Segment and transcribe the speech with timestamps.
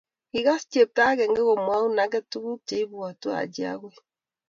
[0.31, 3.97] Kigas chepto akenge komwoune age tukuk cheibwatu Haji okoi